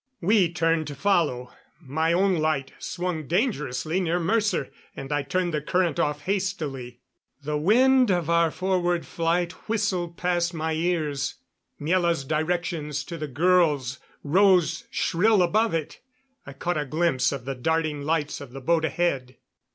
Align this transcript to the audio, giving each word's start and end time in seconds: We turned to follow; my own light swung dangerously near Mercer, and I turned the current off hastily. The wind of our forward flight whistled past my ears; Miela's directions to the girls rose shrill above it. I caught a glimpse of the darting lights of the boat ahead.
We 0.19 0.51
turned 0.51 0.87
to 0.87 0.95
follow; 0.95 1.51
my 1.79 2.11
own 2.11 2.33
light 2.37 2.71
swung 2.79 3.27
dangerously 3.27 3.99
near 4.01 4.19
Mercer, 4.19 4.71
and 4.95 5.11
I 5.11 5.21
turned 5.21 5.53
the 5.53 5.61
current 5.61 5.99
off 5.99 6.21
hastily. 6.21 7.01
The 7.43 7.55
wind 7.59 8.09
of 8.09 8.27
our 8.27 8.49
forward 8.49 9.05
flight 9.05 9.51
whistled 9.69 10.17
past 10.17 10.55
my 10.55 10.73
ears; 10.73 11.35
Miela's 11.79 12.23
directions 12.25 13.03
to 13.03 13.17
the 13.19 13.27
girls 13.27 13.99
rose 14.23 14.85
shrill 14.89 15.43
above 15.43 15.75
it. 15.75 15.99
I 16.47 16.53
caught 16.53 16.79
a 16.79 16.85
glimpse 16.87 17.31
of 17.31 17.45
the 17.45 17.53
darting 17.53 18.01
lights 18.01 18.41
of 18.41 18.53
the 18.53 18.61
boat 18.61 18.83
ahead. 18.85 19.37